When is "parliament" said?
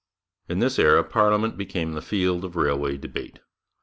1.03-1.57